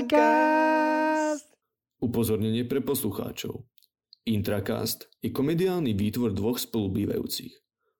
[0.00, 1.44] Intracast!
[2.00, 3.68] Upozornenie pre poslucháčov.
[4.24, 7.52] Intracast je komediálny výtvor dvoch spolubývajúcich.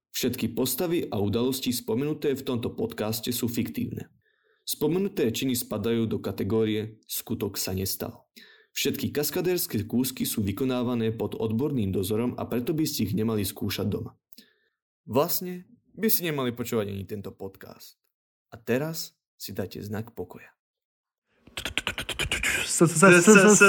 [0.09, 4.09] Všetky postavy a udalosti spomenuté v tomto podcaste sú fiktívne.
[4.65, 8.25] Spomenuté činy spadajú do kategórie skutok sa nestal.
[8.73, 13.85] Všetky kaskadérske kúsky sú vykonávané pod odborným dozorom a preto by ste ich nemali skúšať
[13.93, 14.17] doma.
[15.05, 18.01] Vlastne by si nemali počúvať ani tento podcast.
[18.49, 20.49] A teraz si dajte znak pokoja.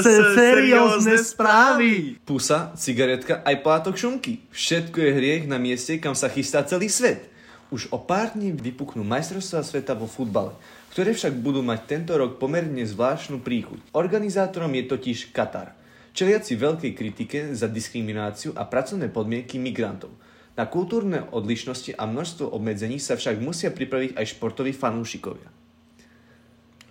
[0.05, 2.21] Seriózne správy!
[2.21, 4.45] Pusa, cigaretka, aj plátok šunky.
[4.53, 7.25] Všetko je hriech na mieste, kam sa chystá celý svet.
[7.73, 10.53] Už o pár dní vypuknú majstrovstvá sveta vo futbale,
[10.93, 13.81] ktoré však budú mať tento rok pomerne zvláštnu príchuť.
[13.95, 15.73] Organizátorom je totiž Katar,
[16.13, 20.13] čeliaci veľkej kritike za diskrimináciu a pracovné podmienky migrantov.
[20.53, 25.47] Na kultúrne odlišnosti a množstvo obmedzení sa však musia pripraviť aj športoví fanúšikovia.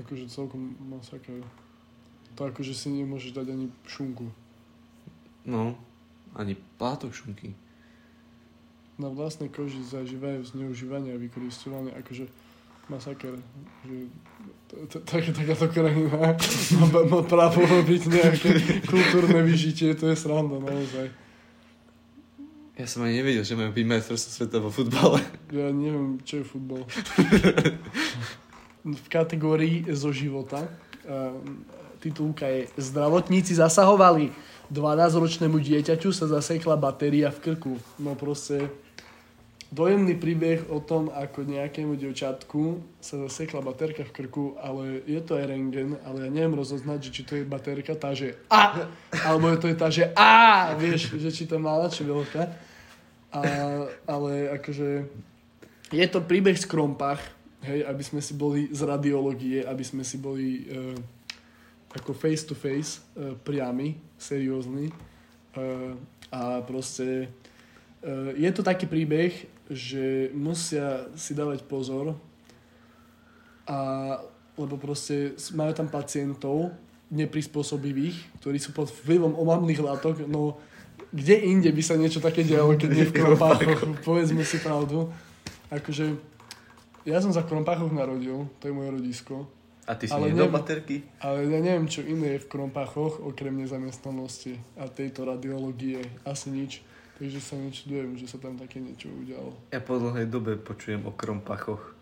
[0.01, 1.45] Akože celkom masaker.
[2.39, 4.31] To akože si nemôžeš dať ani šunku.
[5.49, 5.75] No,
[6.37, 7.57] ani plátok šunky.
[9.01, 11.97] Na vlastnej koži zažívajú zneužívanie a vykoristovanie.
[11.97, 12.29] Akože
[12.91, 13.39] masaker.
[15.07, 16.35] Takáto krajina
[16.81, 18.51] má, právo robiť nejaké
[18.85, 19.95] kultúrne vyžitie.
[19.95, 21.09] To je sranda naozaj.
[22.81, 25.21] Ja som ani nevedel, že majú byť majstrovstvá sveta vo futbale.
[25.51, 26.83] Ja neviem, čo je futbal.
[28.81, 30.65] V kategórii zo života
[31.05, 31.37] uh,
[32.01, 34.33] titulka je Zdravotníci zasahovali.
[34.71, 37.73] 12-ročnému dieťaťu sa zasekla batéria v krku.
[37.99, 38.71] No proste
[39.71, 45.39] dojemný príbeh o tom, ako nejakému dievčatku sa zasekla batérka v krku, ale je to
[45.39, 48.87] aj rengen, ale ja neviem rozoznať, že či to je batérka tá, že A,
[49.27, 52.43] alebo to je tá, že A, vieš, že či to je malá, či veľká.
[53.31, 53.41] A,
[54.11, 55.07] ale akože
[55.91, 57.23] je to príbeh z Krompach,
[57.63, 60.95] hej, aby sme si boli z radiológie, aby sme si boli uh,
[61.91, 64.91] ako face to face, uh, priamy, seriózny.
[65.55, 65.99] Uh,
[66.31, 67.27] a proste
[68.07, 69.33] uh, je to taký príbeh,
[69.71, 72.19] že musia si dávať pozor,
[73.71, 74.19] a,
[74.59, 76.75] lebo proste majú tam pacientov
[77.07, 80.59] neprispôsobivých, ktorí sú pod vplyvom omamných látok, no
[81.15, 85.11] kde inde by sa niečo také dialo, keď nie v Krompáchoch, povedzme si pravdu.
[85.71, 86.19] Akože,
[87.07, 89.47] ja som sa v Krompáchoch narodil, to je moje rodisko,
[89.91, 90.55] A ty si Ale nedal neviem.
[90.55, 90.97] baterky?
[91.19, 95.99] ale ja neviem, čo iné je v Krompáchoch, okrem nezamestnanosti a tejto radiológie.
[96.23, 96.87] Asi nič.
[97.19, 99.53] Takže sa nečudujem, že sa tam také niečo udialo.
[99.75, 101.99] Ja po dlhej dobe počujem o krompachoch.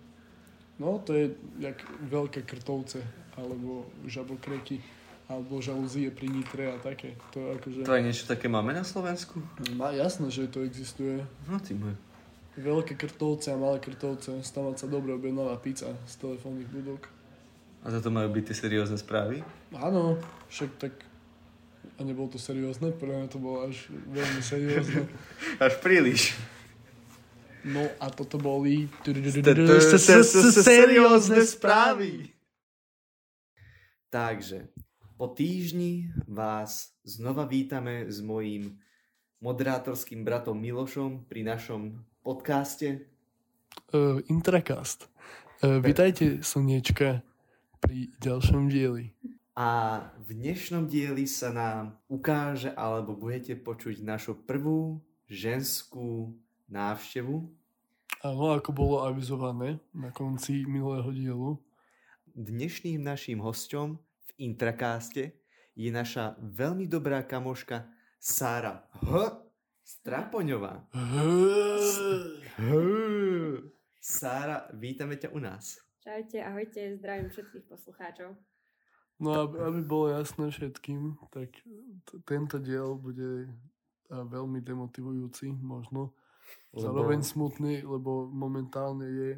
[0.78, 1.74] No, to je jak
[2.06, 3.02] veľké krtovce,
[3.34, 4.78] alebo žabokreky,
[5.26, 7.18] alebo žalúzie pri nitre a také.
[7.34, 7.78] To je akože...
[7.82, 9.42] To aj niečo také máme na Slovensku?
[9.74, 11.26] Má jasné, že to existuje.
[11.50, 11.98] No ty môj.
[12.54, 14.38] Veľké krtovce a malé krtovce.
[14.46, 17.10] Stávať sa dobre objednáva pizza z telefónnych budok.
[17.82, 19.42] A toto majú byť tie seriózne správy?
[19.74, 20.18] Áno,
[20.50, 20.94] však tak...
[21.98, 22.94] A nebolo to seriózne?
[22.94, 25.10] Pre mňa to bolo až veľmi seriózne.
[25.64, 26.38] Až príliš.
[27.66, 28.86] No a toto boli...
[30.62, 32.30] Seriózne správy!
[34.08, 34.72] Takže,
[35.20, 38.78] po týždni vás znova vítame s mojím
[39.44, 43.04] moderátorským bratom Milošom pri našom podcaste.
[43.92, 45.10] Uh, Intracast.
[45.60, 47.20] Uh, vitajte, slniečka,
[47.80, 49.14] pri ďalšom dieli.
[49.58, 56.34] A v dnešnom dieli sa nám ukáže alebo budete počuť našu prvú ženskú
[56.70, 57.42] návštevu.
[58.22, 61.50] Áno, ako bolo avizované na konci minulého dielu.
[62.38, 65.38] Dnešným naším hosťom v Intrakáste
[65.74, 69.42] je naša veľmi dobrá kamoška Sára H.
[69.82, 70.86] Strapoňová.
[73.98, 75.87] Sára, vítame ťa u nás.
[76.08, 78.32] Čaute, ahojte, zdravím všetkých poslucháčov.
[79.20, 81.52] No aby, aby bolo jasné všetkým, tak
[82.08, 83.52] t- tento diel bude
[84.08, 86.16] a, veľmi demotivujúci možno.
[86.72, 89.30] Zároveň smutný, lebo momentálne je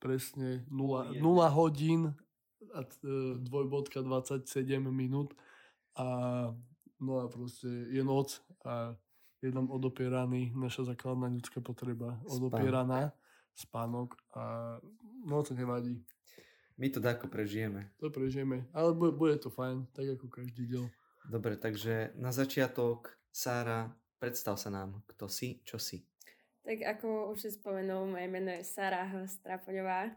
[0.00, 1.20] presne 0, 0
[1.52, 2.16] hodín
[2.72, 4.40] a t- e, dvojbodka 27
[4.88, 5.36] minút
[6.00, 6.08] a
[6.96, 8.96] no a proste je noc a
[9.44, 12.16] je nám odopieraný naša základná ľudská potreba.
[12.24, 13.12] Odopieraná,
[13.56, 14.76] spánok a
[15.24, 16.04] no to nevadí.
[16.76, 17.88] My to dáko prežijeme.
[17.96, 18.68] To prežijeme.
[18.76, 20.92] Ale bude, bude to fajn, tak ako každý diel.
[21.24, 26.04] Dobre, takže na začiatok, Sára, predstav sa nám, kto si, čo si.
[26.62, 29.08] Tak ako už si spomenul, moje meno je Sara.
[29.24, 30.12] Strapoňová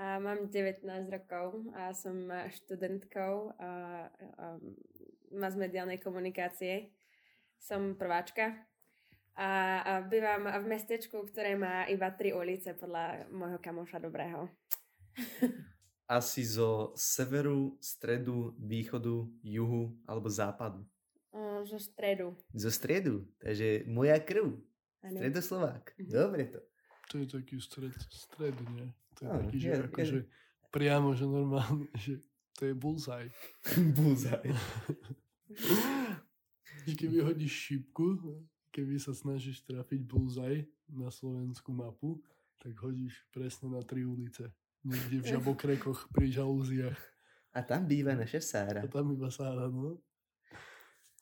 [0.00, 3.72] a mám 19 rokov a som študentkou a,
[4.38, 4.46] a
[5.34, 6.94] mass-mediálnej komunikácie.
[7.60, 8.56] Som prváčka
[9.36, 14.48] a, a bývam v mestečku, ktoré má iba tri ulice podľa môjho kamoša Dobrého.
[16.10, 20.82] asi zo severu, stredu, východu, juhu alebo západu.
[21.30, 22.34] Uh, zo stredu.
[22.50, 24.58] Zo stredu, takže moja krv.
[25.06, 25.16] Áno.
[25.16, 25.94] Stredoslovák.
[25.96, 26.10] Mhm.
[26.10, 26.60] Dobre to.
[27.10, 28.90] To je taký stred, stred nie?
[29.18, 30.18] To je Áno, taký, že je- akože
[30.70, 32.18] priamo, že normálne, že
[32.58, 33.30] to je bullseye.
[36.80, 38.16] Že keby hodíš šípku,
[38.70, 42.22] keby sa snažíš trafiť bullseye na slovenskú mapu,
[42.58, 44.50] tak hodíš presne na tri ulice.
[44.86, 47.00] Niekde v žabokrekoch pri žalúziach.
[47.50, 48.86] A tam býva naša Sára.
[48.86, 49.98] A tam iba sára, no.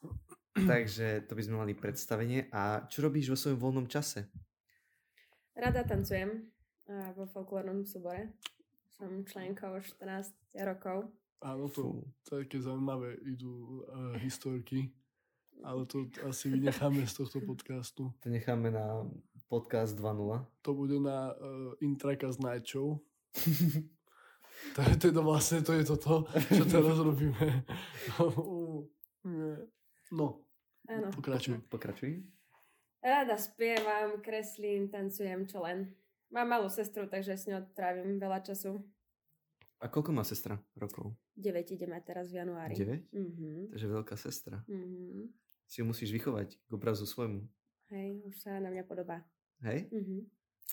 [0.70, 2.52] Takže to by sme mali predstavenie.
[2.52, 4.28] A čo robíš vo svojom voľnom čase?
[5.56, 6.52] Rada tancujem
[7.16, 8.36] vo folklórnom súbore.
[8.98, 10.34] Som členkou 14
[10.66, 11.08] rokov.
[11.38, 14.90] Áno, to, to je také zaujímavé idú uh, historky,
[15.64, 18.12] ale to asi vynecháme z tohto podcastu.
[18.20, 19.06] To necháme na
[19.48, 20.46] podcast 2.0.
[20.62, 22.98] To bude na uh, Intracast Night Show.
[24.74, 27.64] to je teda vlastne, to je toto, čo teraz robíme.
[30.12, 30.26] no,
[30.88, 31.08] Áno.
[31.14, 31.62] pokračuj.
[31.68, 32.22] Pokračuj.
[32.98, 35.94] Rada spievam, kreslím, tancujem, čo len.
[36.34, 38.82] Mám malú sestru, takže s ňou trávim veľa času.
[39.78, 41.14] A koľko má sestra rokov?
[41.38, 42.74] 9 ideme teraz v januári.
[42.74, 43.14] 9?
[43.14, 43.48] Mhm.
[43.70, 44.56] Takže veľká sestra.
[44.66, 45.30] Mhm.
[45.68, 47.44] Si ju musíš vychovať k obrazu svojmu.
[47.92, 49.20] Hej, už sa na mňa podobá.
[49.60, 49.92] Hej?
[49.92, 50.24] Mhm.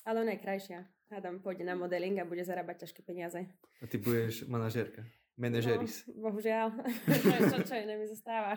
[0.08, 0.80] Ale ona je krajšia.
[1.12, 3.38] Hádam, pôjde na modeling a bude zarábať ťažké peniaze.
[3.80, 5.06] A ty budeš manažérka.
[5.36, 6.08] Manažeris.
[6.08, 6.72] No, bohužiaľ.
[7.52, 8.56] čo, čo iné mi zostáva.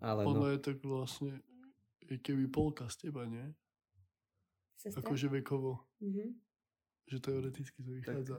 [0.00, 0.50] Ale Ono no.
[0.50, 1.44] je tak vlastne,
[2.08, 3.44] je keby polka z teba, nie?
[4.80, 5.04] Sestra?
[5.04, 5.84] Akože vekovo.
[6.00, 6.40] Mhm.
[7.04, 8.38] Že teoreticky to vychádza.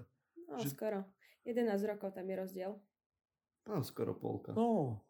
[0.49, 1.05] No, že- skoro.
[1.45, 2.71] 11 rokov tam je rozdiel.
[3.65, 4.53] No, skoro polka.
[4.53, 5.01] No,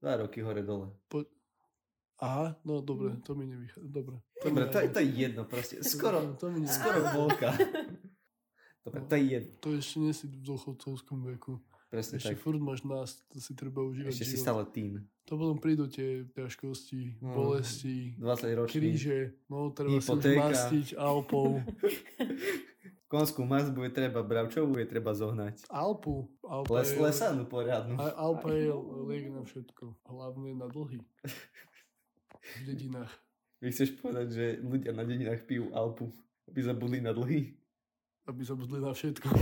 [0.00, 0.88] Dva roky hore dole.
[1.06, 1.24] po...
[2.18, 3.86] Aha, no dobre, to mi nevychádza.
[3.86, 4.20] Dobre.
[4.38, 5.74] Dobre, mi to, je- aj- to je jedno proste.
[5.86, 7.48] Skoro, to mi skoro polka.
[8.84, 9.50] Dobre, to je jedno.
[9.58, 11.60] To ešte nie si v dôchodcovskom veku.
[11.86, 12.40] Presne Ešte tak.
[12.40, 14.44] furt máš nás, to si treba užívať Ešte si život.
[14.46, 14.92] stále tým.
[15.26, 17.34] To potom prídu tie ťažkosti, No.
[17.34, 18.70] bolesti, 20 ročný.
[18.70, 19.18] kríže,
[19.48, 20.40] no treba si už Hypotéka.
[20.44, 21.58] mastiť Alpou.
[23.10, 25.66] Konskú masť bude treba, bravčovú je treba zohnať.
[25.66, 26.30] Alpu.
[26.46, 27.98] Alpa Les, je, lesanú poriadnu.
[27.98, 28.70] Alpa je
[29.10, 29.98] liek na všetko.
[30.06, 31.02] Hlavne na dlhy.
[32.62, 33.10] V dedinách.
[33.58, 36.14] Vy chceš povedať, že ľudia na dedinách pijú Alpu,
[36.46, 37.50] aby zabudli na dlhy?
[38.30, 39.26] Aby sa budli na všetko.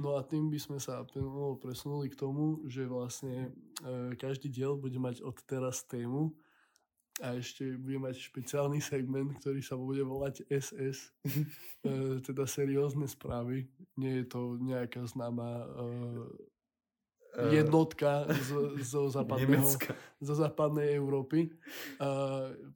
[0.00, 1.04] No a tým by sme sa
[1.60, 3.52] presunuli k tomu, že vlastne
[3.84, 6.32] e, každý diel bude mať od teraz tému
[7.18, 11.10] a ešte bude mať špeciálny segment, ktorý sa bude volať SS,
[11.86, 13.66] e, teda seriózne správy.
[13.98, 15.66] Nie je to nejaká známa e,
[17.58, 19.66] jednotka z, zo, západného,
[20.22, 21.50] zo západnej Európy.
[21.98, 22.08] A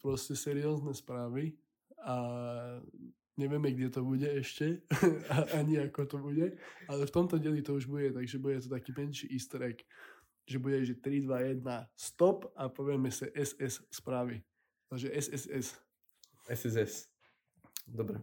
[0.02, 1.54] proste seriózne správy.
[2.02, 2.16] A
[3.36, 4.84] nevieme, kde to bude ešte,
[5.32, 6.46] a- ani ako to bude,
[6.88, 9.80] ale v tomto dieli to už bude, takže bude to taký menší easter egg,
[10.46, 14.42] že bude, že 3, 2, 1, stop a povieme si SS správy.
[14.88, 15.78] Takže SSS.
[16.50, 17.08] SSS.
[17.86, 18.20] Dobre.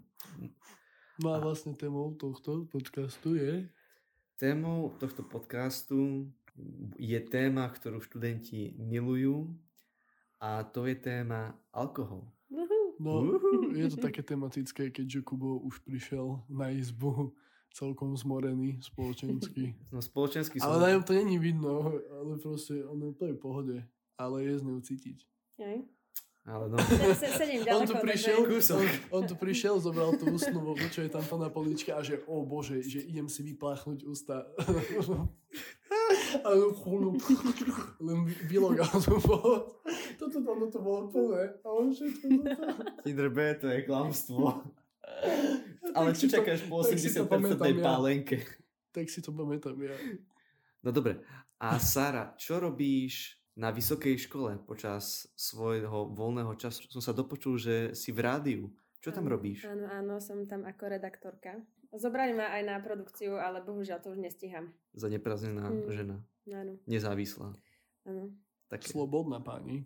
[1.19, 3.68] No a vlastne témou tohto podcastu je
[4.39, 6.31] Témou tohto podcastu
[6.95, 9.51] je téma, ktorú študenti milujú
[10.39, 12.24] a to je téma alkohol.
[13.04, 13.36] No,
[13.75, 17.36] je to také tematické, keďže Kubo už prišiel na izbu
[17.74, 19.73] celkom zmorený spoločensky.
[19.94, 20.69] No spoločenský som...
[20.69, 23.78] Ale na ňom to není vidno, ale proste on je v pohode.
[24.19, 25.18] Ale je z neho cítiť.
[25.64, 25.88] Hej.
[26.49, 30.26] Ale no, Se- se- Sedím On tu prišiel, takže- on, on tu prišiel, zobral tú
[30.33, 33.44] ústnu vodu, čo je tam to na poličke a že, o bože, že idem si
[33.44, 34.44] vypláchnuť ústa.
[36.45, 37.18] A len,
[38.02, 39.81] len vylogal to bolo.
[40.18, 41.57] Toto tam to bolo plné.
[41.66, 42.69] A on všetko toto.
[43.02, 44.61] Tinder B, to je klamstvo.
[45.92, 47.84] Ale Tak čo čakáš po tak si to 80% pamätám ja.
[47.84, 48.36] pálenke?
[48.90, 49.96] Tak si to pamätám ja.
[50.80, 51.22] No dobre.
[51.58, 56.88] A Sara, čo robíš na vysokej škole počas svojho voľného času?
[56.88, 58.64] Som sa dopočul, že si v rádiu.
[58.98, 59.64] Čo tam Áno, robíš?
[59.64, 61.60] Áno, áno, som tam ako redaktorka.
[61.90, 64.69] Zobrali ma aj na produkciu, ale bohužiaľ to už nestíham.
[64.92, 65.90] Za nepraznená Mm.
[65.90, 66.18] žena.
[66.48, 67.54] Áno, Nezávislá.
[68.04, 68.34] áno.
[68.68, 68.90] Také.
[68.90, 69.86] Slobodná pani.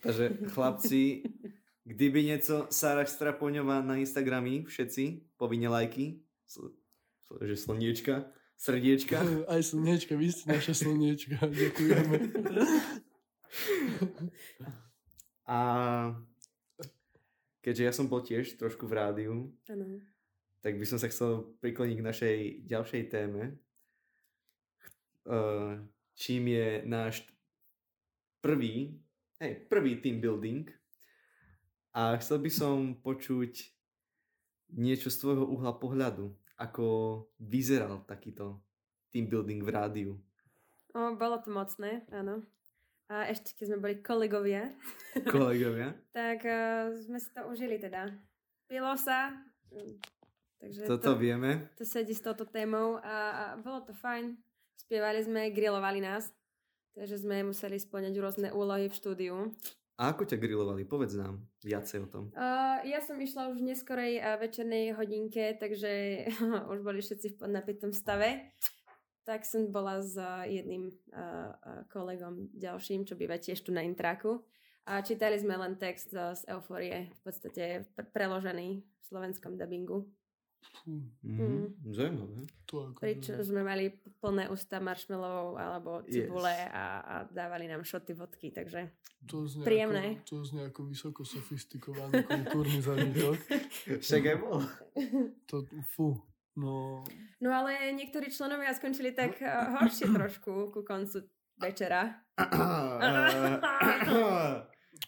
[0.00, 1.26] Takže chlapci,
[1.86, 6.74] kdyby niečo, Sara Strapoňová na Instagrami, všetci, povinne lajky, sl-
[7.22, 8.26] sl- že slniečka,
[8.58, 9.22] srdiečka.
[9.46, 11.38] Aj slniečka, vy ste naše slniečka.
[11.46, 12.16] Ďakujeme.
[15.46, 15.58] A
[17.62, 19.34] keďže ja som bol tiež trošku v rádiu,
[19.70, 20.02] áno.
[20.58, 23.54] tak by som sa chcel prikloniť k našej ďalšej téme,
[25.30, 25.72] eh,
[26.18, 27.22] čím je náš
[28.42, 28.98] prvý,
[29.38, 30.66] hej, prvý team building.
[31.96, 33.72] A chcel by som počuť
[34.76, 36.28] niečo z tvojho uhla pohľadu.
[36.56, 36.84] ako
[37.36, 38.60] vyzeral takýto
[39.12, 40.10] team building v rádiu?
[40.96, 42.44] O, bolo to mocné, áno.
[43.12, 44.72] A ešte keď sme boli kolegovia,
[45.28, 45.92] Kolegovia?
[46.16, 48.08] tak uh, sme si to užili teda.
[48.66, 49.36] Pilo sa,
[50.58, 51.70] takže Toto to, vieme.
[51.76, 54.34] to sedí s touto témou a, a bolo to fajn.
[54.80, 56.32] Spievali sme, grilovali nás,
[56.96, 59.34] takže sme museli splňať rôzne úlohy v štúdiu.
[59.96, 60.84] A ako ťa grilovali?
[60.84, 62.24] Povedz nám viacej o tom.
[62.36, 66.24] Uh, ja som išla už v neskorej večernej hodinke, takže
[66.72, 68.52] už boli všetci v napitom stave.
[69.24, 70.14] Tak som bola s
[70.46, 74.44] jedným uh, kolegom ďalším, čo býva tiež tu na intráku.
[74.86, 80.06] A čítali sme len text z Euforie, v podstate pre- preložený v slovenskom dubbingu.
[80.86, 81.82] Mhm.
[81.90, 82.46] Zaujímavé.
[82.62, 82.98] to ako...
[83.02, 83.90] Pričom sme mali
[84.22, 88.86] plné ústa marshmallowov alebo cibule a, a dávali nám šoty vodky, takže
[89.26, 90.22] to znie príjemné.
[90.22, 93.38] Ako, to znie ako vysoko sofistikovaný kultúrny zážitok.
[93.98, 94.62] Však aj bol.
[95.50, 95.56] To,
[95.90, 96.22] fú,
[96.54, 97.02] no...
[97.42, 101.26] No ale niektorí členovia skončili tak uh, horšie trošku ku koncu
[101.58, 102.22] večera.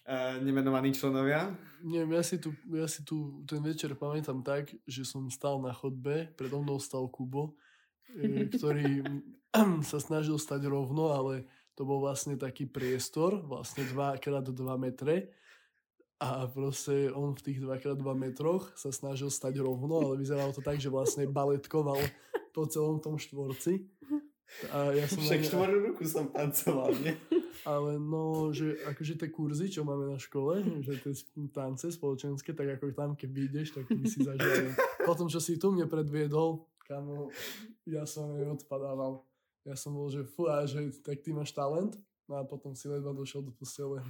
[0.08, 1.52] Eh, nemenovaní členovia.
[1.84, 5.68] Neviem, ja si, tu, ja si tu ten večer pamätám tak, že som stal na
[5.76, 7.52] chodbe, predo mnou stal Kubo,
[8.16, 9.04] e, ktorý
[9.84, 11.44] sa snažil stať rovno, ale
[11.76, 15.28] to bol vlastne taký priestor, vlastne 2x2 metre
[16.24, 20.80] a proste on v tých 2x2 metroch sa snažil stať rovno, ale vyzeralo to tak,
[20.80, 22.00] že vlastne baletkoval
[22.56, 23.84] po celom tom štvorci.
[24.72, 27.14] A ja som Však štvorú ruku som tancoval, nie?
[27.68, 31.12] ale no, že akože tie kurzy, čo máme na škole, že tie
[31.52, 34.72] tance spoločenské, tak ako tam, keď vyjdeš, tak by si zažil.
[35.04, 37.28] Potom, čo si tu mne predviedol, kamo,
[37.84, 39.20] ja som neodpadával.
[39.68, 42.88] Ja som bol, že fú, a že tak ty máš talent, no a potom si
[42.88, 44.00] ledva došiel do postele.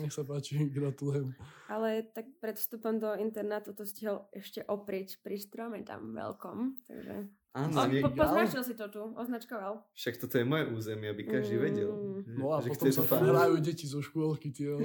[0.00, 1.36] Nech sa páči, gratulujem.
[1.68, 6.80] Ale tak pred vstupom do internátu to stihol ešte oprieť pri strome tam veľkom.
[6.88, 7.41] Takže...
[7.52, 9.84] Áno, On po, poznačil si to tu, označkoval.
[9.92, 11.62] však toto je moje územie, aby každý Mm.
[11.62, 11.90] vedel.
[12.32, 14.72] No a že potom sa hrajú deti zo škôlky, tie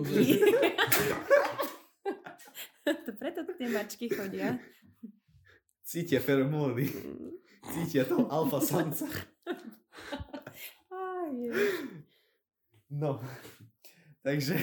[3.08, 4.60] to preto tie mačky chodia.
[5.82, 6.92] Cítia feromóny.
[6.92, 7.40] Mm.
[7.68, 9.08] Cítia toho alfa samca.
[12.90, 13.20] No,
[14.28, 14.56] takže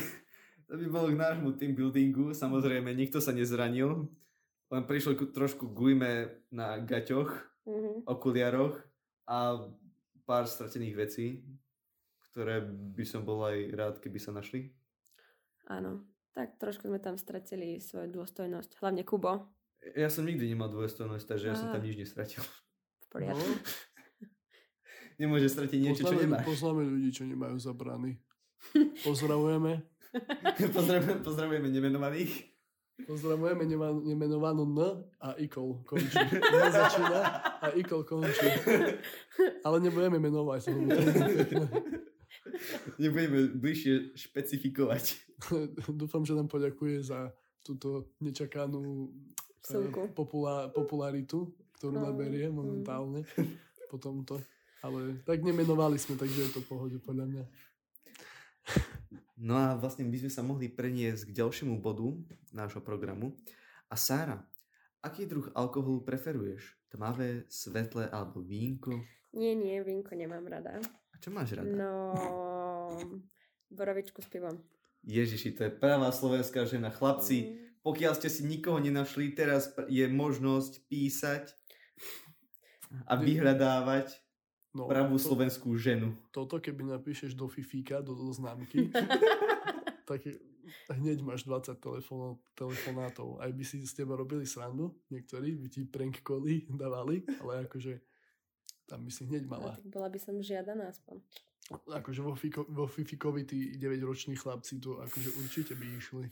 [0.66, 2.32] to by bolo k nášmu team buildingu.
[2.32, 4.08] Samozrejme, nikto sa nezranil.
[4.68, 6.10] Len prišlo ku, trošku k ujme
[6.48, 7.30] na gaťoch,
[7.64, 8.04] Mhm.
[8.04, 8.76] okuliaroch
[9.24, 9.68] a
[10.28, 11.26] pár stratených vecí,
[12.32, 14.72] ktoré by som bol aj rád, keby sa našli.
[15.68, 16.04] Áno.
[16.34, 18.82] Tak trošku sme tam stratili svoju dôstojnosť.
[18.82, 19.54] Hlavne Kubo.
[19.94, 22.42] Ja som nikdy nemal dôstojnosť, takže ja som tam nič nestratil.
[22.42, 23.38] V poriadku.
[23.38, 23.54] No,
[25.20, 26.46] Nemôže stratiť niečo, čo poznáme, nemáš.
[26.48, 28.18] poznáme ľudí, čo nemajú zabrany.
[29.06, 29.86] Pozdravujeme.
[30.74, 32.53] Pozdravujeme, pozdravujeme nemenovaných.
[32.94, 33.66] Pozdravujeme
[34.06, 36.14] nemenovanú N a Ikol končí.
[36.30, 37.20] N začína
[37.58, 38.46] a Ikol končí.
[39.66, 40.70] Ale nebudeme menovať.
[43.02, 45.04] Nebudeme bližšie špecifikovať.
[45.90, 47.34] Dúfam, že nám poďakuje za
[47.66, 49.10] túto nečakanú
[49.74, 52.54] eh, populá- popularitu, ktorú naberie mm.
[52.54, 53.26] momentálne
[53.90, 54.38] po tomto.
[54.84, 57.44] Ale tak nemenovali sme, takže je to v pohode podľa mňa.
[59.34, 62.06] No a vlastne by sme sa mohli preniesť k ďalšiemu bodu
[62.54, 63.34] nášho programu.
[63.90, 64.46] A Sára,
[65.02, 66.78] aký druh alkoholu preferuješ?
[66.88, 68.94] Tmavé, svetlé alebo vínko?
[69.34, 70.78] Nie, nie, vínko nemám rada.
[71.10, 71.66] A čo máš rada?
[71.66, 72.14] No,
[73.74, 74.62] borovičku s pivom.
[75.02, 76.94] Ježiši, to je pravá slovenská žena.
[76.94, 77.54] Chlapci, Mm.
[77.84, 81.52] pokiaľ ste si nikoho nenašli, teraz je možnosť písať
[83.04, 84.14] a vyhľadávať
[84.74, 86.18] No, pravú to- slovenskú ženu.
[86.28, 88.90] Toto, keby napíšeš do Fifíka, do, do známky,
[90.08, 90.26] tak
[90.90, 93.38] hneď máš 20 telefónov, telefonátov.
[93.38, 98.02] Aj by si s teba robili srandu, niektorí by ti prank cally dávali, ale akože
[98.84, 99.74] tam by si hneď mala.
[99.74, 101.22] tak bola by som žiadaná aspoň.
[101.94, 106.26] Akože vo, Fiko, vo Fifikovi tí 9-roční chlapci to akože určite by išli.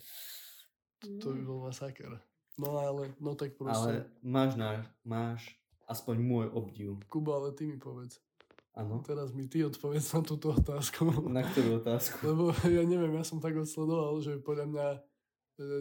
[1.18, 1.46] To by Mm.
[1.46, 2.20] bol masaker.
[2.54, 3.92] No ale, no tak Ale proste.
[4.20, 4.70] máš, na,
[5.02, 7.00] máš aspoň môj obdiv.
[7.08, 8.20] Kubo, ale ty mi povedz.
[8.72, 9.04] Áno.
[9.04, 11.28] Teraz mi ty odpovedz na túto otázku.
[11.28, 12.24] Na ktorú otázku?
[12.32, 14.98] Lebo ja neviem, ja som tak odsledoval, že podľa mňa e,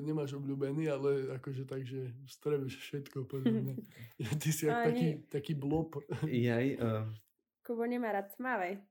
[0.03, 3.75] nemáš obľúbený, ale akože tak, že strebeš všetko podľa mňa.
[4.41, 6.03] Ty si jak Ale taký, taký blob.
[6.21, 7.07] Jaj, uh,
[7.65, 8.83] Kubo nemá rád tmavé.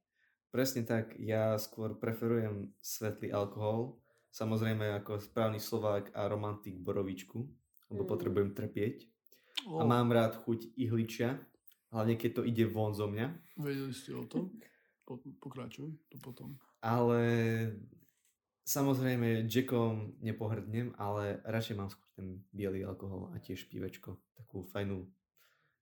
[0.49, 1.13] presne tak.
[1.21, 4.01] Ja skôr preferujem svetlý alkohol.
[4.31, 7.39] Samozrejme ako správny Slovák a romantik borovičku,
[7.91, 8.09] lebo Mm.
[8.09, 8.97] potrebujem trpieť.
[9.77, 11.37] A O, mám rád chuť ihličia,
[11.91, 13.27] hlavne keď to ide von zo mňa.
[13.59, 14.51] Vedeli ste o tom?
[15.05, 16.55] Po, pokračuj, to potom.
[16.81, 17.21] Ale
[18.65, 24.17] samozrejme Jackom nepohrdnem, ale radšej mám skôr ten biely alkohol a tiež pívečko.
[24.39, 25.11] Takú fajnú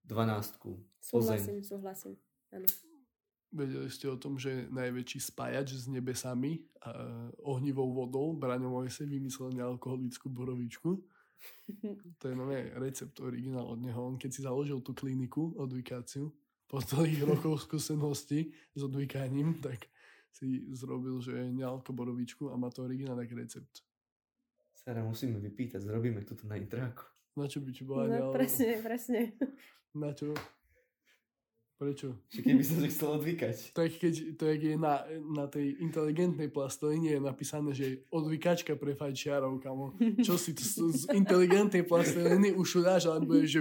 [0.09, 0.57] 12.
[0.99, 2.17] Súhlasím, súhlasím.
[2.49, 2.65] Áno.
[3.49, 6.93] Vedeli ste o tom, že najväčší spájač s nebesami a
[7.41, 11.01] ohnivou vodou Braňo Mojse vymyslel nealkoholickú borovičku.
[12.19, 14.01] To je nové recept originál od neho.
[14.01, 16.33] On keď si založil tú kliniku, odvykáciu,
[16.69, 19.89] po toľkých rokov skúsenosti s odvykaním, tak
[20.29, 23.81] si zrobil, že nealko borovičku a má to originálny recept.
[24.77, 27.03] Sara, musíme vypýtať, zrobíme túto na intráku.
[27.35, 28.31] Na čo by ti bola No, neal...
[28.35, 29.33] presne, presne.
[29.97, 30.37] Na čo?
[31.79, 32.19] Prečo?
[32.27, 33.57] Čiže keby si chcel odvykať.
[33.71, 39.63] Tak keď to je na, na tej inteligentnej plastelíne je napísané, že odvykačka pre fajčiarov,
[39.63, 39.95] kamo.
[40.27, 43.61] Čo si to z, inteligentnej plasteliny ušudáš, alebo je, že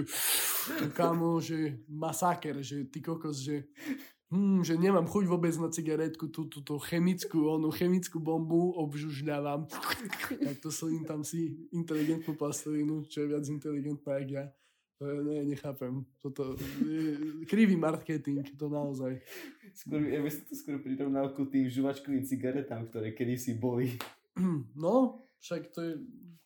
[0.98, 3.70] kamo, že masaker, že ty kokos, že
[4.34, 9.70] hm, že nemám chuť vôbec na cigaretku, tú, túto chemickú, onú chemickú bombu obžužľávam.
[9.70, 14.46] tak to som tam si inteligentnú plastelinu, čo je viac inteligentná, jak ja.
[14.98, 16.06] Ne, nechápem.
[16.18, 19.22] Toto je krivý marketing, to naozaj.
[19.78, 23.94] Skôr, ja by som to skôr prirovnal ku tým žuvačkovým cigaretám, ktoré kedysi boli.
[24.78, 25.94] No, však to je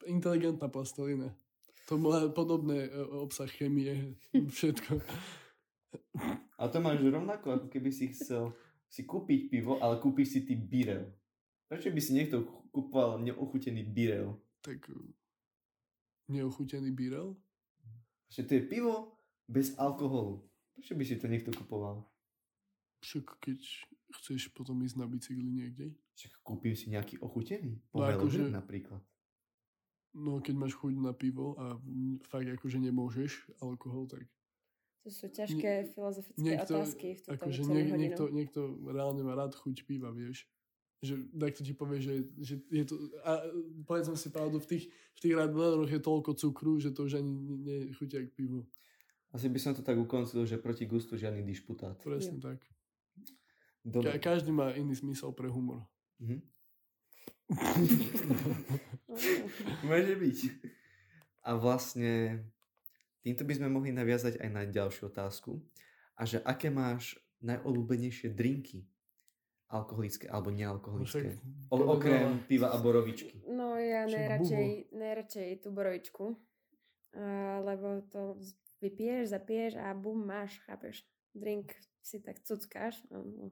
[0.08, 1.36] inteligentná plastelina.
[1.92, 2.90] To má podobné e,
[3.20, 4.16] obsah chemie,
[4.56, 5.04] všetko.
[6.56, 8.56] A to máš rovnako, ako keby si chcel
[8.88, 11.12] si kúpiť pivo, ale kúpiš si ty birel.
[11.68, 14.40] Prečo by si niekto kúpoval neochutený birel?
[14.64, 15.00] Tak e,
[16.32, 17.36] neochutený birel?
[18.32, 18.96] Že to je pivo
[19.46, 20.40] bez alkoholu.
[20.72, 22.08] Prečo by si to niekto kupoval?
[23.04, 23.60] Však keď
[24.24, 25.92] chceš potom ísť na bicykli niekde.
[26.16, 27.84] Však kúpim si nejaký ochutený.
[27.92, 29.02] No Pomelo akože- napríklad.
[30.12, 31.80] No keď máš chuť na pivo a
[32.28, 34.28] fakt akože nemôžeš alkohol, tak
[35.02, 39.58] To sú ťažké filozofické niekto, otázky v túto akože niek, niekto, niekto reálne má rád
[39.58, 40.46] chuť piva, vieš.
[41.02, 42.94] Že takto ti povie, že, že je to,
[43.26, 43.42] a
[43.90, 44.86] povedzme si pravdu, v tých,
[45.18, 47.34] v tých radleroch je toľko cukru, že to už ani
[47.90, 48.70] nechutí jak pivo.
[49.34, 51.98] Asi by som to tak ukoncil, že proti gustu žiadny dišputát.
[52.06, 52.62] Presne tak.
[52.62, 54.22] Ka- Dobre.
[54.22, 55.82] každý má iný zmysel pre humor.
[56.22, 56.38] Mhm.
[59.90, 60.38] Môže byť.
[61.42, 62.46] A vlastne
[63.26, 65.58] týmto by sme mohli naviazať aj na ďalšiu otázku.
[66.16, 68.86] A že aké máš najobľúbenejšie drinky?
[69.72, 71.40] Alkoholické alebo nealkoholické?
[71.72, 73.40] O, povedala- okrem piva a borovičky.
[73.48, 76.36] No ja najradšej, najradšej tú borovičku,
[77.64, 78.36] lebo to
[78.84, 81.08] vypiješ, zapiješ a bum, máš, chápeš.
[81.32, 81.72] Drink
[82.04, 83.00] si tak cuckáš.
[83.08, 83.46] no, no.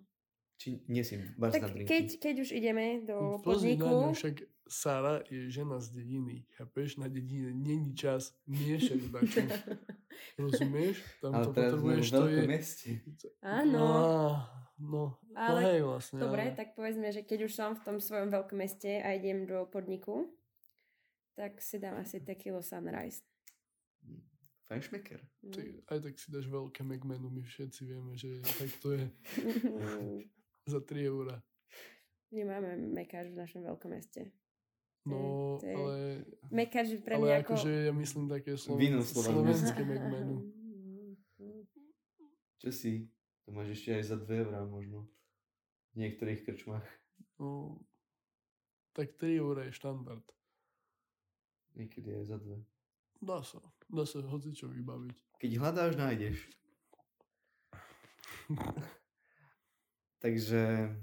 [0.60, 1.88] Či nie si bars na Tak drinky?
[1.88, 4.36] keď, keď už ideme do Pozri na ňu, podniku, však
[4.68, 7.00] Sara je žena z dediny, chápeš?
[7.00, 9.40] Na dedine není čas miešať dačo.
[10.44, 11.00] Rozumieš?
[11.24, 12.36] Tam Ale to potrebuješ, to je...
[12.36, 12.90] áno, meste.
[14.80, 16.18] No, no, Ale- no hej vlastne.
[16.20, 19.44] dobre, ale- tak povedzme, že keď už som v tom svojom veľkom meste a idem
[19.44, 20.32] do podniku,
[21.36, 23.22] tak si dám asi tequila sunrise.
[24.66, 25.20] Fajnšmeker.
[25.50, 29.04] Ty, aj tak si dáš veľké McMenu, my všetci vieme, že tak to je
[30.72, 31.42] za 3 eurá.
[32.30, 34.30] Nemáme mekáč v našom veľkom meste.
[35.10, 35.96] No, to je- ale,
[36.54, 37.54] Mekáč pre ale mňa ako...
[37.58, 40.38] akože ja myslím také sloven, slovenské McMenu.
[42.62, 43.10] Čo si?
[43.50, 45.10] To máš ešte aj za 2 eurá možno.
[45.98, 46.86] V niektorých krčmách.
[47.42, 47.82] No,
[48.94, 50.22] tak 3 eurá je štandard.
[51.74, 52.62] Niekedy aj za 2.
[53.26, 53.58] Dá sa,
[53.90, 55.42] dá sa hocičo vybaviť.
[55.42, 56.46] Keď hľadáš, nájdeš.
[60.22, 60.94] Takže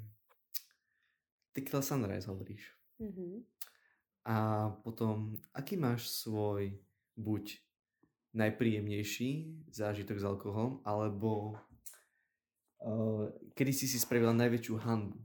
[1.51, 2.63] Tequila Sunrise hovoríš.
[3.03, 3.43] Mhm.
[4.23, 6.79] A potom, aký máš svoj
[7.19, 7.59] buď
[8.39, 11.59] najpríjemnejší zážitok s alkoholom, alebo
[13.57, 15.17] kedy si si spravila najväčšiu hanbu?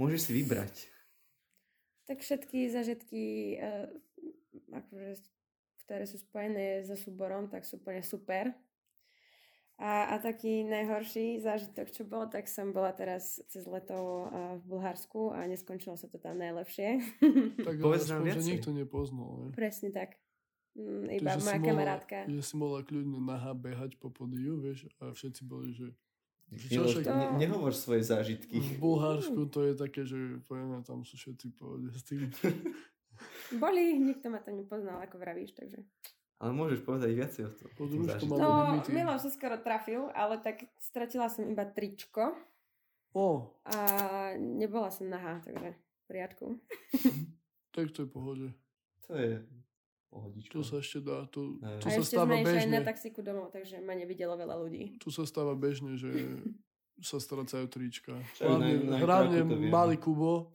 [0.00, 0.74] Môžeš si vybrať.
[2.08, 3.86] Tak všetky zažitky, uh,
[4.72, 5.20] akože,
[5.84, 8.50] ktoré sú spojené so súborom, tak sú úplne super.
[9.82, 14.64] A, a taký najhorší zážitok, čo bol, tak som bola teraz cez leto uh, v
[14.70, 17.02] Bulharsku a neskončilo sa to tam najlepšie.
[17.66, 18.52] Tak ale Povedz nám aspoň, že viacej.
[18.54, 19.30] nikto nepoznal.
[19.42, 19.48] Ne?
[19.50, 20.21] Presne tak.
[20.72, 22.16] Mm, To, iba že si moja mohla- kamarátka.
[22.26, 25.92] Že si mohla kľudne nahá behať po podiu, vieš, a všetci boli, že
[26.50, 28.56] Čo Miloš, však- ne, nehovor svoje zážitky.
[28.56, 32.28] v Bulharsku to je také, že poviem, tam sú všetci pohode s tým.
[33.54, 35.80] Boli, nikto ma to nepoznal, ako vravíš, takže...
[36.36, 37.68] Ale môžeš povedať viacej o tom.
[38.26, 38.82] Malo No.
[38.84, 42.34] Miloš sa skoro trafil, ale tak stratila som iba tričko
[43.12, 43.76] O, a
[44.34, 46.46] nebola som nahá, takže v poriadku.
[47.70, 48.48] tak to je pohode.
[49.02, 49.38] To je
[50.12, 50.52] pohodička.
[50.52, 51.80] To sa ešte dá, to, Hej.
[51.80, 52.78] to a sa ešte stáva sme aj na bežne.
[52.84, 55.00] taxíku domov, takže ma nevidelo veľa ľudí.
[55.00, 56.12] Tu sa stáva bežne, že
[57.08, 58.12] sa strácajú trička.
[58.36, 60.52] Hlavne, na- na malý Kubo,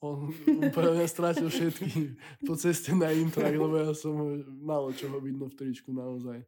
[0.00, 0.32] on
[0.64, 2.16] úplne strátil všetky
[2.48, 4.16] po ceste na intrak, lebo ja som
[4.60, 6.44] málo čoho vidno v tričku naozaj.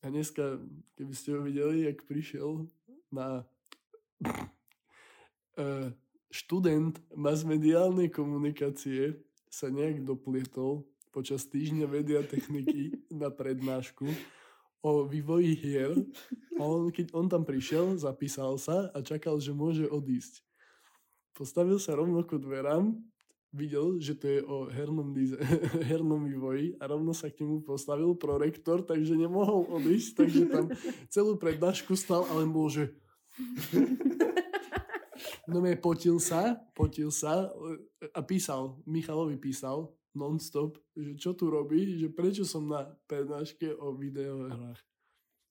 [0.00, 0.56] A dneska,
[0.96, 2.64] keby ste ho videli, jak prišiel
[3.12, 3.44] na
[5.58, 5.90] eh,
[6.30, 9.18] študent masmediálnej komunikácie
[9.50, 14.06] sa nejak doplietol počas týždňa vedia techniky na prednášku
[14.80, 15.92] o vývoji hier.
[16.56, 20.40] A on, keď on tam prišiel, zapísal sa a čakal, že môže odísť.
[21.36, 22.96] Postavil sa rovno ku dverám,
[23.50, 25.40] videl, že to je o hernom, dize-
[25.90, 30.64] hernom vývoji a rovno sa k nemu postavil prorektor, takže nemohol odísť, takže tam
[31.10, 32.94] celú prednášku stal, ale bol, že
[35.50, 41.48] No mi potil sa, potil sa e, a písal, Michalovi písal non-stop, že čo tu
[41.48, 44.78] robí, že prečo som na prednáške o videohrách.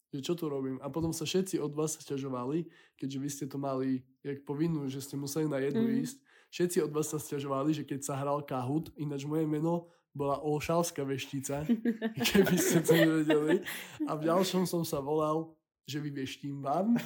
[0.09, 0.81] Že čo tu robím.
[0.81, 2.65] A potom sa všetci od vás sťažovali,
[2.97, 5.95] keďže vy ste to mali jak povinnú, že ste museli na jednu Mhm.
[6.01, 6.17] ísť.
[6.49, 11.05] Všetci od vás sa sťažovali, že keď sa hral Kahoot, ináč moje meno bola Olšavská
[11.05, 11.61] veštica,
[12.33, 13.61] keby ste to nevedeli.
[14.09, 15.53] A v ďalšom som sa volal,
[15.85, 16.97] že vyveštím vám.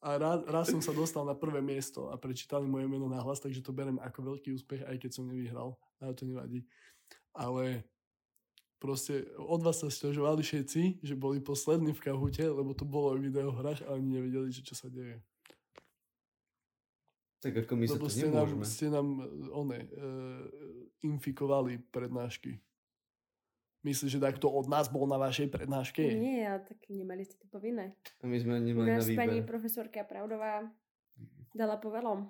[0.00, 3.36] A raz, raz som sa dostal na prvé miesto a prečítali moje meno na hlas,
[3.36, 5.76] takže to berem ako veľký úspech, aj keď som nevyhral.
[6.00, 6.64] Ale to nevadí.
[7.36, 7.84] Ale
[8.80, 13.20] proste od vás sa stiažovali všetci, že boli poslední v kahute, lebo to bolo o
[13.20, 15.20] videohrách a oni nevedeli, že čo sa deje.
[17.40, 18.64] Tak ako my sa lebo to ste nám, nemôžeme.
[18.68, 20.44] ste nám e, one, uh,
[21.00, 22.60] infikovali prednášky.
[23.80, 26.04] Myslíš, že takto od nás bol na vašej prednáške?
[26.04, 27.96] Nie, ale tak nemali ste to povinné.
[28.20, 29.48] A my sme nemali na nás pani výber.
[29.48, 30.68] profesorka Pravdová
[31.56, 32.28] dala povelom.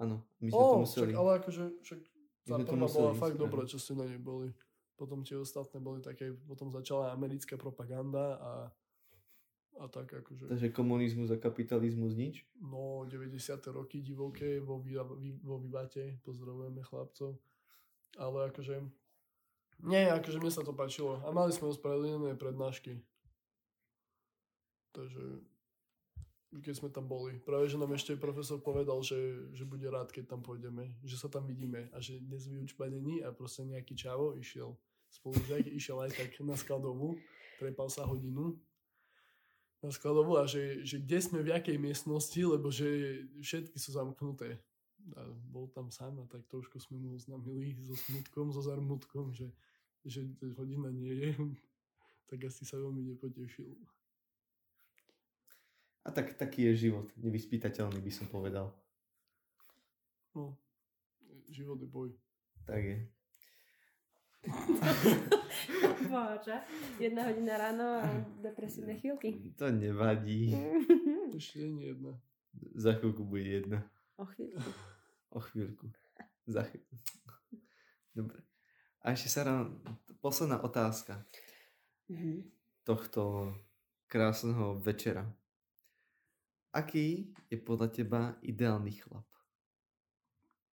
[0.00, 1.12] Áno, my sme to Ó, museli.
[1.12, 2.00] však, ale akože, však
[2.46, 3.42] Museli bola ísť, fakt áno.
[3.42, 4.54] dobrá, čo ste na nej boli.
[4.96, 8.52] Potom tie ostatné boli také, potom začala americká propaganda a,
[9.76, 12.46] a tak akože, Takže komunizmus a kapitalizmus nič?
[12.62, 13.36] no 90.
[13.74, 17.36] roky divoké vo, Vy- vo Vivate, pozdravujeme chlapcov.
[18.16, 18.80] Ale akože,
[19.84, 21.20] nie, akože mne sa to páčilo.
[21.20, 22.96] A mali sme ospravedlnené prednášky.
[24.96, 25.44] Takže,
[26.62, 27.38] keď sme tam boli.
[27.40, 30.96] Práve, že nám ešte profesor povedal, že, že bude rád, keď tam pôjdeme.
[31.04, 31.88] Že sa tam vidíme.
[31.92, 34.76] A že dnes vyučba není a proste nejaký čavo išiel.
[35.10, 37.16] Spolužiak išiel aj tak na skladovú.
[37.56, 38.56] Prepal sa hodinu
[39.84, 44.58] na skladovú a že, že kde sme v jakej miestnosti, lebo že všetky sú zamknuté.
[45.14, 49.46] A bol tam sám a tak trošku sme mu oznámili so smutkom, so zarmutkom, že,
[50.02, 50.26] že
[50.58, 51.30] hodina nie je.
[52.30, 53.70] tak asi sa veľmi nepotešil.
[56.06, 57.10] A tak, taký je život.
[57.18, 58.70] Nevyspytateľný by som povedal.
[60.32, 60.54] No,
[61.50, 62.14] život je boj.
[62.62, 62.98] Tak je.
[66.06, 66.56] Bože,
[67.02, 68.06] jedna hodina ráno a
[68.38, 69.34] depresívne chvíľky.
[69.58, 70.54] To nevadí.
[71.36, 72.14] Ešte nie jedna.
[72.78, 73.82] Za chvíľku bude jedna.
[74.16, 74.70] O chvíľku.
[75.34, 75.86] O chvíľku.
[76.46, 76.94] Za chvíľku.
[78.14, 78.40] Dobre.
[79.02, 79.66] A ešte Sara,
[80.18, 81.20] posledná otázka
[82.08, 82.48] Mhm.
[82.86, 83.50] tohto
[84.06, 85.26] krásneho večera.
[86.76, 89.24] Aký je podľa teba ideálny chlap?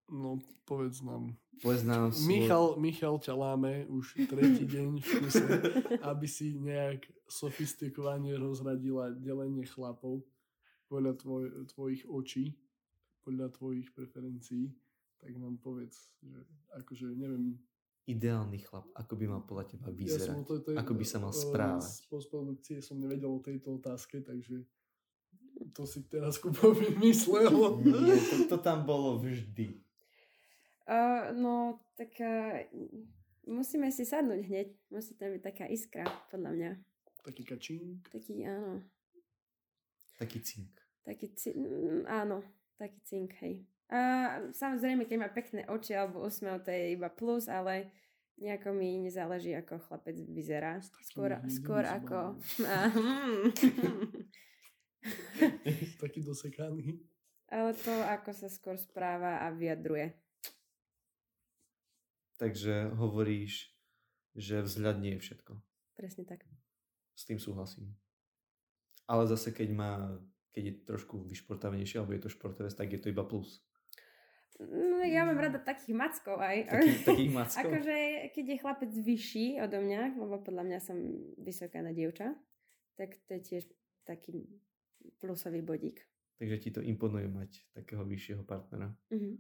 [0.10, 1.38] No, povedz nám.
[1.62, 2.26] Povedz nám svoj...
[2.34, 5.46] Michal, Michal ťa láme už tretí deň v kuse,
[6.10, 10.26] aby si nejak sofistikovane rozradila delenie chlapov
[10.90, 12.58] podľa tvoj, tvojich očí,
[13.22, 14.74] podľa tvojich preferencií.
[15.22, 16.50] Tak nám povedz, že
[16.82, 17.62] akože neviem,
[18.02, 20.34] Ideálny chlap, ako by mal podľa teba ja vyzerať?
[20.34, 22.02] som to, to, Ako by sa mal správať?
[22.02, 24.66] Z postprodukcie som nevedel o tejto otázke, takže
[25.72, 27.82] to si teraz Kubo vymyslel.
[27.84, 29.80] Nie, to, to tam bolo vždy.
[30.86, 32.68] Uh, no, tak uh,
[33.48, 34.68] musíme si sadnúť hneď.
[34.92, 36.72] Musí tam byť taká iskra, podľa mňa.
[37.22, 38.10] Taký kačink.
[38.12, 38.82] Taký, áno.
[40.20, 40.74] Taký cink.
[41.02, 42.46] Taký, ci- mm, áno,
[42.78, 43.66] taký cink, hej.
[43.92, 44.00] A
[44.54, 47.92] samozrejme, keď má pekné oči alebo úsmev, to je iba plus, ale
[48.40, 50.80] nejako mi nezáleží, ako chlapec vyzerá.
[50.82, 52.38] Skôr, skôr ako...
[56.02, 57.02] Taký dosekaný.
[57.52, 60.14] ale to, ako sa skôr správa a vyjadruje.
[62.42, 63.70] Takže hovoríš,
[64.34, 65.54] že vzhľad nie je všetko.
[65.94, 66.48] Presne tak.
[67.14, 67.94] S tým súhlasím.
[69.06, 69.94] Ale zase, keď má
[70.52, 73.64] keď je trošku vyšportavenejší, alebo je to športovec, tak je to iba plus.
[74.62, 76.70] No, ja mám rada takých mackov aj.
[76.70, 77.72] Taký, takých mackov.
[77.72, 77.98] Akože,
[78.36, 80.98] keď je chlapec vyšší odo mňa, lebo podľa mňa som
[81.40, 82.36] vysoká na dievča,
[83.00, 83.64] tak to je tiež
[84.06, 84.46] taký
[85.18, 86.02] plusový bodík.
[86.36, 88.90] Takže ti to imponuje mať takého vyššieho partnera.
[89.10, 89.32] Mhm.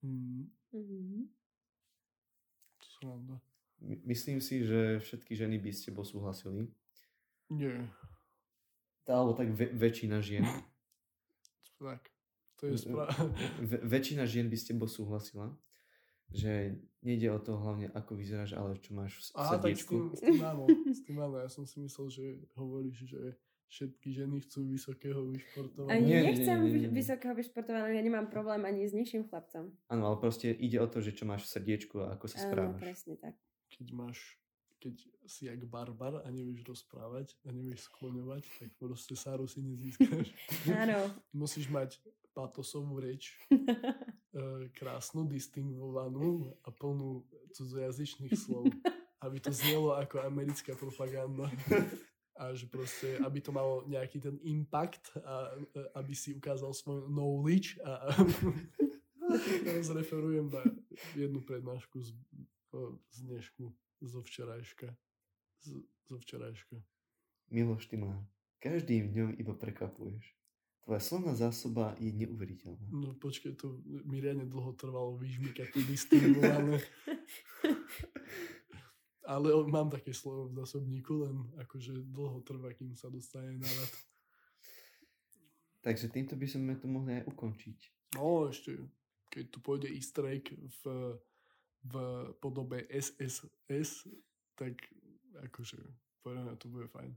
[0.00, 1.28] Mm, Mhm.
[2.80, 3.40] sranda.
[3.78, 6.70] My- Myslím si, že všetky ženy by s tebou súhlasili.
[7.48, 7.88] Nie,
[9.06, 10.44] Alebo tak ve- väčšina žien.
[11.78, 12.10] tak.
[12.56, 13.32] To je správne.
[13.62, 15.54] Ve- väčšina žien by s tebou súhlasila,
[16.28, 19.94] že nejde o to hlavne, ako vyzeráš, ale čo máš v Aha, tak s srdiečku.
[19.94, 21.36] tým, s tým áno, s tým áno.
[21.38, 23.22] Ja som si myslel, že hovoríš, že
[23.68, 25.92] všetky ženy chcú vysokého vyšportovania.
[25.92, 26.92] Ani Nie, nechcem nie, nie, nie.
[26.92, 29.70] vysokého vyšportovaného, ja nemám problém ani s nižším chlapcom.
[29.92, 32.46] Áno, ale proste ide o to, že čo máš v srdiečku a ako sa Áno,
[32.48, 32.80] správaš.
[32.80, 33.34] presne tak.
[33.68, 34.18] Keď máš,
[34.80, 34.94] keď
[35.28, 40.32] si jak barbar a nevieš rozprávať a nevieš skloňovať, tak proste Sáru si nezískaš.
[40.72, 40.98] Áno.
[41.36, 42.00] Musíš mať
[42.32, 48.70] patosovú reč, e, krásnu, distingovanú a plnú cudzojazyčných slov,
[49.26, 51.50] aby to znelo ako americká propaganda.
[52.38, 57.10] A že proste, aby to malo nejaký ten impact a e, aby si ukázal svoj
[57.10, 58.12] knowledge a, a
[59.66, 60.62] teraz referujem na
[61.18, 62.14] jednu prednášku z,
[63.10, 63.74] z dnešku,
[64.06, 64.88] zo včerajška.
[65.66, 66.78] Z, zo včerajška.
[67.50, 68.14] Miloš, ty ma
[68.58, 70.34] každým dňom iba prekvapuješ.
[70.88, 72.88] Tvoja slovná zásoba je neuveriteľná.
[72.88, 76.80] No počkej, to mi riadne dlho trvalo vyžmykať to distingované.
[79.28, 83.92] Ale mám také slovo v zásobníku, len akože dlho trvá, kým sa dostane na rad.
[85.84, 87.78] Takže týmto by sme to mohli aj ukončiť.
[88.16, 88.80] No ešte,
[89.28, 90.82] keď tu pôjde easter egg v,
[91.84, 91.94] v
[92.40, 94.08] podobe SSS,
[94.56, 94.80] tak
[95.44, 95.76] akože
[96.24, 97.12] podľa mňa to bude fajn.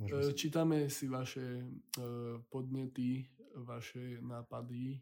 [0.00, 0.32] Môžeme E, si...
[0.36, 1.66] Čítame si vaše e,
[2.50, 3.24] podnety,
[3.62, 5.00] vaše nápady, e,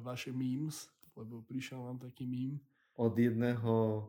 [0.00, 2.60] vaše memes, lebo prišiel nám taký meme.
[2.96, 4.08] Od jedného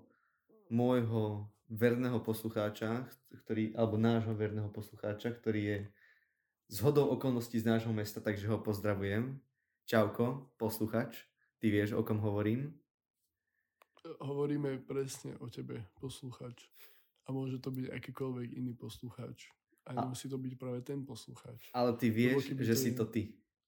[0.69, 3.07] môjho verného poslucháča,
[3.43, 5.79] ktorý, alebo nášho verného poslucháča, ktorý je
[6.67, 9.39] z hodou okolností z nášho mesta, takže ho pozdravujem.
[9.87, 11.23] Čauko, posluchač,
[11.63, 12.75] ty vieš, o kom hovorím.
[14.19, 16.67] Hovoríme presne o tebe, poslucháč.
[17.27, 19.51] A môže to byť akýkoľvek iný poslucháč.
[19.87, 21.71] A A- nemusí to byť práve ten poslucháč.
[21.71, 23.23] Ale ty vieš, že to si je- to ty.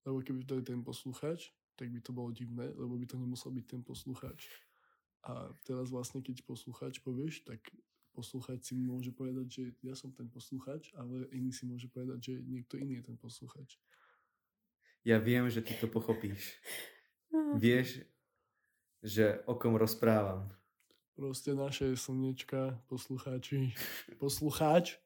[0.08, 3.52] Lebo keby to je ten poslucháč, tak by to bolo divné, lebo by to nemusel
[3.52, 4.48] byť ten poslucháč.
[5.28, 7.60] A teraz vlastne, keď poslucháč povieš, tak
[8.16, 12.34] poslucháč si môže povedať, že ja som ten poslucháč, ale iný si môže povedať, že
[12.44, 13.80] niekto iný je ten poslucháč.
[15.08, 16.60] Ja viem, že ty to pochopíš.
[17.64, 18.04] Vieš,
[19.00, 20.52] že o kom rozprávam.
[21.16, 23.76] Proste naše slnečka, poslucháči,
[24.20, 25.00] poslucháč,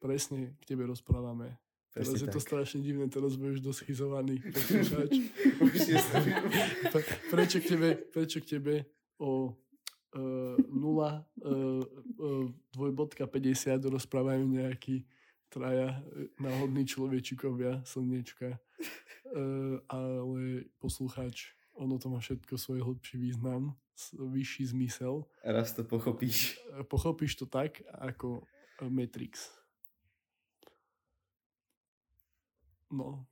[0.00, 1.56] presne k tebe rozprávame.
[1.96, 2.44] Teraz Presne je to tak.
[2.44, 5.12] strašne divné, teraz budeš dosť schizovaný poslucháč.
[5.88, 5.96] Je
[7.32, 8.84] prečo, k tebe, prečo k tebe
[9.18, 11.12] o uh, 0 uh,
[11.44, 15.04] uh, dvojbodka 50 rozprávajú nejakí
[15.46, 18.58] traja e, náhodní človečikovia, slnečka.
[19.26, 23.72] Uh, ale poslucháč, ono to má všetko svoj hlbší význam,
[24.12, 25.24] vyšší zmysel.
[25.44, 26.60] Raz to pochopíš.
[26.76, 28.44] E, Pochopíš to tak, ako
[28.80, 29.48] e, Matrix.
[32.92, 33.26] No,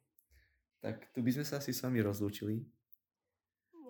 [0.85, 2.61] Tak tu by sme sa asi s vami rozlúčili.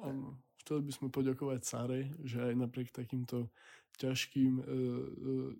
[0.04, 0.43] Áno.
[0.64, 3.52] Chceli by sme poďakovať Sare, že aj napriek takýmto
[4.00, 5.50] ťažkým uh, uh,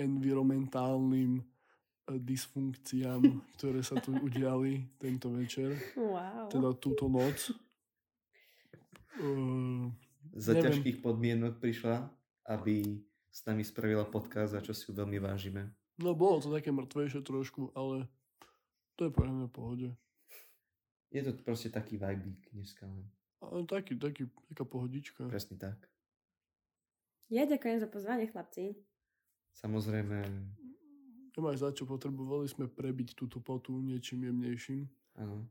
[0.00, 1.44] environmentálnym uh,
[2.16, 3.20] dysfunkciám,
[3.60, 6.48] ktoré sa tu udiali tento večer, Wow.
[6.48, 7.52] teda túto noc.
[9.20, 9.92] Uh,
[10.32, 10.72] Za Neviem.
[10.72, 12.08] ťažkých podmienok prišla,
[12.48, 12.96] aby
[13.28, 15.68] s nami spravila podcast, za čo si ju veľmi vážime.
[16.00, 18.08] no bolo to také mŕtvejšie trošku, ale
[18.96, 19.88] to je podľa mňa v pohode.
[21.12, 23.04] Je to proste taký vibe dneska len.
[23.42, 25.26] Ale taký, taký, taká pohodička.
[25.26, 25.78] Presne tak.
[27.32, 28.76] Ja ďakujem za pozvanie, chlapci.
[29.58, 30.22] Samozrejme,
[31.32, 34.84] Nemáš za čo, potrebovali sme prebiť túto potu niečím jemnejším.
[35.16, 35.48] áno.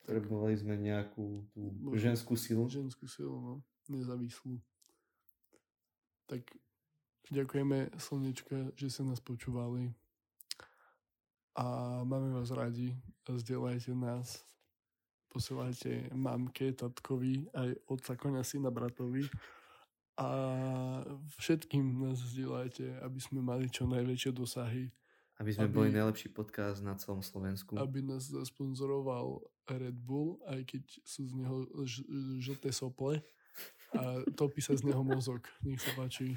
[0.00, 1.98] Potrebovali sme nejakú tú Možno.
[1.98, 2.70] ženskú silu.
[2.70, 3.54] Ženskú silu, no.
[3.90, 4.62] Nezávislú.
[6.30, 6.46] Tak
[7.28, 9.90] ďakujeme, Slnečka, že ste nás počúvali.
[11.58, 11.64] A
[12.06, 12.94] máme vás radi.
[13.26, 14.46] Zdieľajte nás.
[15.36, 19.28] Posielajte mamke, tatkovi, aj otca konia syna bratovi.
[20.16, 20.28] A
[21.36, 24.88] všetkým nás zdieľajte, aby sme mali čo najväčšie dosahy.
[25.36, 27.76] Aby sme aby- boli najlepší podcast na celom Slovensku.
[27.76, 32.08] Aby nás zasponzoroval Red Bull, aj keď sú z neho ž-
[32.40, 33.20] žlté sople
[33.92, 35.44] a topí sa z neho mozog.
[35.60, 36.32] Nech sa páči.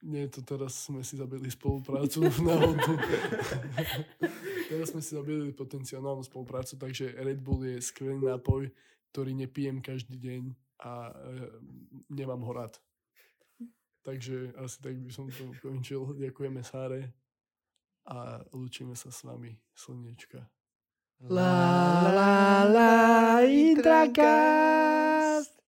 [0.00, 2.96] Nie, to teraz sme si zabili spoluprácu náhodou.
[4.68, 8.68] teraz sme si zabili potenciálnu spoluprácu, takže Red Bull je skvelý nápoj,
[9.10, 10.42] ktorý nepijem každý deň
[10.84, 11.12] a e,
[12.12, 12.76] nemám ho rád.
[14.04, 16.16] Takže asi tak by som to ukončil.
[16.16, 17.12] Ďakujeme Sáre
[18.08, 20.48] a lúčime sa s vami, slniečka.
[21.28, 22.94] La la la
[23.42, 24.87] intraka.